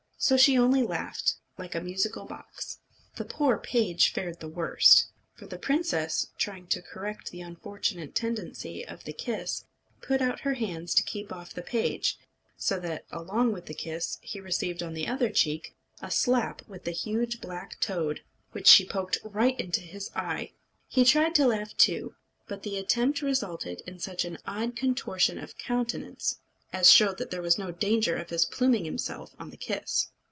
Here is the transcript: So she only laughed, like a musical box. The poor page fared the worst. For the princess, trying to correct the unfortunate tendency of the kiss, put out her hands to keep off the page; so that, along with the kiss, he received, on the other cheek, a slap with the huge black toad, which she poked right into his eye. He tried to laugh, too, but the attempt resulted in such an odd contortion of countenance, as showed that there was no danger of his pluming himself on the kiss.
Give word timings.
So 0.23 0.37
she 0.37 0.55
only 0.55 0.83
laughed, 0.83 1.37
like 1.57 1.73
a 1.73 1.81
musical 1.81 2.25
box. 2.25 2.77
The 3.15 3.25
poor 3.25 3.57
page 3.57 4.13
fared 4.13 4.39
the 4.39 4.47
worst. 4.47 5.07
For 5.33 5.47
the 5.47 5.57
princess, 5.57 6.27
trying 6.37 6.67
to 6.67 6.81
correct 6.83 7.31
the 7.31 7.41
unfortunate 7.41 8.13
tendency 8.13 8.87
of 8.87 9.03
the 9.03 9.13
kiss, 9.13 9.65
put 9.99 10.21
out 10.21 10.41
her 10.41 10.53
hands 10.53 10.93
to 10.93 11.03
keep 11.03 11.33
off 11.33 11.55
the 11.55 11.63
page; 11.63 12.19
so 12.55 12.79
that, 12.81 13.05
along 13.09 13.51
with 13.51 13.65
the 13.65 13.73
kiss, 13.73 14.19
he 14.21 14.39
received, 14.39 14.83
on 14.83 14.93
the 14.93 15.07
other 15.07 15.31
cheek, 15.31 15.73
a 16.03 16.11
slap 16.11 16.61
with 16.67 16.83
the 16.83 16.91
huge 16.91 17.41
black 17.41 17.79
toad, 17.79 18.21
which 18.51 18.67
she 18.67 18.85
poked 18.85 19.17
right 19.23 19.59
into 19.59 19.81
his 19.81 20.11
eye. 20.15 20.51
He 20.87 21.03
tried 21.03 21.33
to 21.33 21.47
laugh, 21.47 21.75
too, 21.75 22.13
but 22.47 22.61
the 22.61 22.77
attempt 22.77 23.23
resulted 23.23 23.81
in 23.87 23.97
such 23.97 24.23
an 24.25 24.37
odd 24.45 24.75
contortion 24.75 25.39
of 25.39 25.57
countenance, 25.57 26.37
as 26.73 26.89
showed 26.89 27.17
that 27.17 27.31
there 27.31 27.41
was 27.41 27.57
no 27.57 27.69
danger 27.69 28.15
of 28.15 28.29
his 28.29 28.45
pluming 28.45 28.85
himself 28.85 29.35
on 29.37 29.49
the 29.49 29.57
kiss. 29.57 30.07